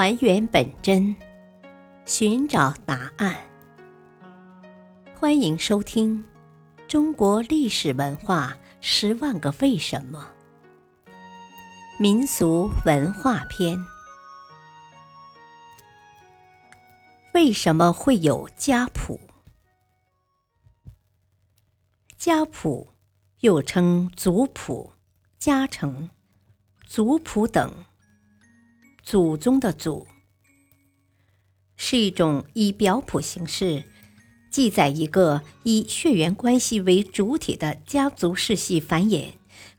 [0.00, 1.16] 还原本真，
[2.06, 3.36] 寻找答案。
[5.18, 6.22] 欢迎收听
[6.86, 10.30] 《中国历史文化十万个为什么》
[11.98, 13.76] 民俗文化篇。
[17.34, 19.18] 为什么会有家谱？
[22.16, 22.92] 家谱
[23.40, 24.92] 又称族谱、
[25.40, 26.08] 家成、
[26.86, 27.84] 族谱等。
[29.08, 30.06] 祖宗的祖，
[31.76, 33.84] 是一种以表谱形式
[34.50, 39.28] 记载一个以血缘关系为主体的家族世系繁衍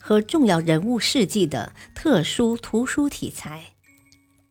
[0.02, 3.66] 和重要人物事迹的特殊图书题材。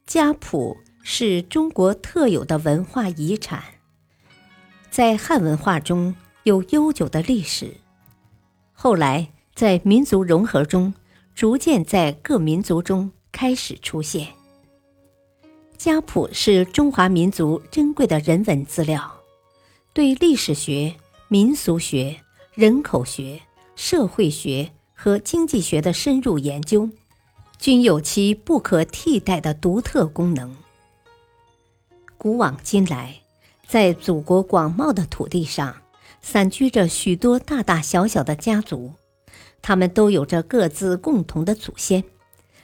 [0.07, 3.65] 家谱是中国特有的文化遗产，
[4.93, 7.79] 在汉文化中有悠久的历史，
[8.73, 10.95] 后来在民族融合中，
[11.35, 14.38] 逐渐在各民族中开始出现。
[15.79, 19.21] 家谱是中华民族珍贵的人文资料，
[19.93, 20.97] 对历史学、
[21.29, 22.17] 民俗学、
[22.53, 23.41] 人口学、
[23.77, 26.91] 社会学和经济学的深入研究，
[27.61, 30.57] 均有其不可替代的独特功能。
[32.17, 33.21] 古往今来，
[33.65, 35.77] 在祖国广袤的土地上，
[36.21, 38.95] 散居着许多大大小小的家族，
[39.63, 42.03] 他们都有着各自共同的祖先。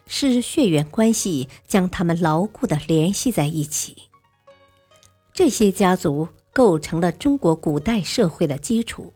[0.06, 3.96] 是血缘关系将他们牢固的联系在一起。
[5.32, 9.12] 这些家族构成了中国古代社会的基础。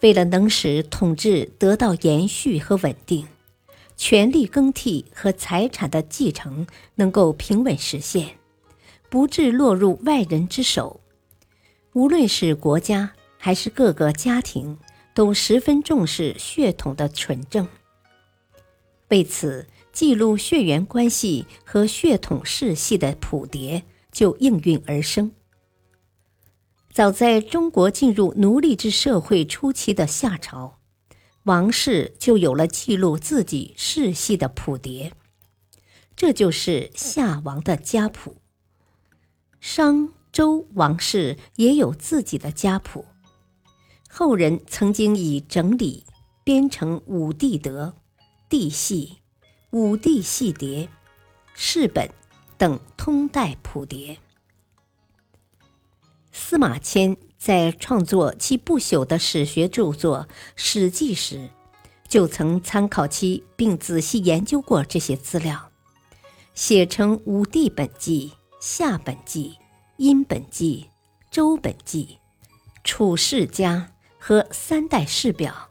[0.00, 3.26] 为了能使统治得到延续和稳定，
[3.96, 8.38] 权力更替和财产的继承能够平稳实现，
[9.08, 11.00] 不致落入外人之手，
[11.92, 14.78] 无论是国家还是各个家庭，
[15.14, 17.66] 都十分重视血统的纯正。
[19.14, 25.30] 为此，记录血缘关系和血统世系的谱牒就应运而生。
[26.92, 30.80] 早在中国进入奴隶制社会初期的夏朝，
[31.44, 35.12] 王室就有了记录自己世系的谱牒，
[36.16, 38.38] 这就是夏王的家谱。
[39.60, 43.04] 商周王室也有自己的家谱，
[44.10, 46.04] 后人曾经以整理
[46.42, 47.94] 编成五帝德。
[48.56, 49.16] 地系、
[49.72, 50.88] 五帝系牒、
[51.54, 52.08] 世本
[52.56, 54.16] 等通代谱牒。
[56.30, 61.50] 司马迁在创作其不朽的史学著作《史记》时，
[62.06, 65.72] 就曾参考其并仔细研究过这些资料，
[66.54, 69.58] 写成五帝本纪、夏本纪、
[69.96, 70.90] 殷本纪、
[71.28, 72.20] 周本纪、
[72.84, 75.70] 楚世家和三代世表，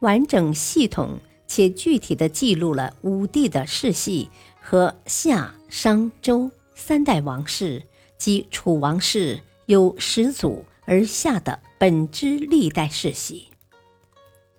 [0.00, 1.18] 完整系统。
[1.54, 4.28] 且具体的记录了武帝的世系
[4.60, 7.84] 和夏、商、周三代王室
[8.18, 13.50] 及楚王室由始祖而下的本支历代世系。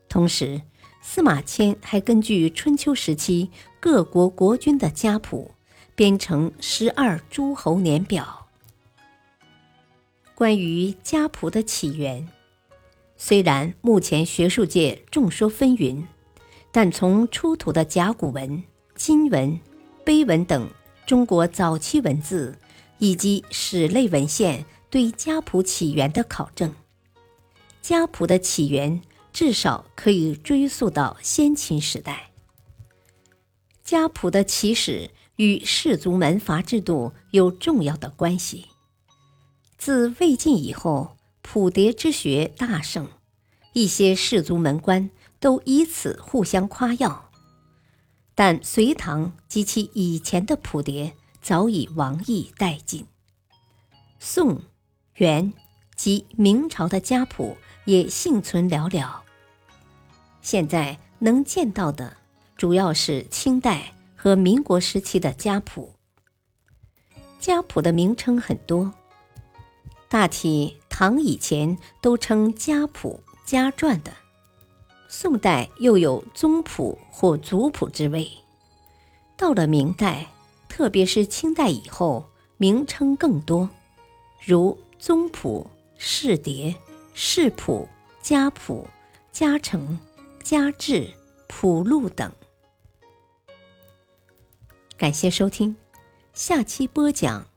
[0.07, 0.61] 同时，
[1.01, 3.51] 司马迁还根据春秋时期
[3.81, 5.51] 各国国君的家谱，
[5.95, 8.47] 编成十二诸侯年表。
[10.33, 12.25] 关于家谱的起源，
[13.17, 16.05] 虽然目前学术界众说纷纭。
[16.75, 18.61] 但从出土的甲骨文、
[18.95, 19.57] 金文、
[20.03, 20.69] 碑文等
[21.05, 22.59] 中国早期文字，
[22.97, 26.75] 以及史类文献对家谱起源的考证，
[27.81, 32.31] 家谱的起源至少可以追溯到先秦时代。
[33.81, 38.65] 家谱的起始与氏族门阀制度有重要的关系。
[39.77, 43.07] 自魏晋以后，谱牒之学大盛，
[43.71, 45.09] 一些氏族门官。
[45.45, 47.29] 都以此互相夸耀，
[48.33, 53.05] 但隋唐及其以前的谱牒早已亡佚殆尽。
[54.17, 54.63] 宋、
[55.17, 55.53] 元
[55.95, 59.07] 及明朝的家谱也幸存寥寥。
[60.41, 62.17] 现在能见到的
[62.57, 65.93] 主要是清代和民国时期的家谱。
[67.39, 68.91] 家谱的名称很多，
[70.09, 74.11] 大体唐以前都称家谱、家传的。
[75.07, 78.29] 宋代又有宗谱或族谱之谓，
[79.37, 80.27] 到了明代，
[80.67, 82.25] 特别是清代以后，
[82.57, 83.69] 名称更多，
[84.43, 86.75] 如宗谱、世牒、
[87.13, 87.87] 世谱、
[88.21, 88.87] 家谱、
[89.31, 89.97] 家成、
[90.43, 91.09] 家志、
[91.47, 92.31] 谱录等。
[94.97, 95.75] 感谢收听，
[96.33, 97.47] 下期播讲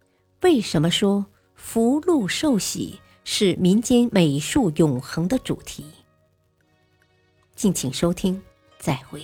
[0.42, 5.84] 为什么说福禄寿喜是民间美术永恒的主题。
[7.58, 8.40] 敬请收听，
[8.78, 9.20] 再会。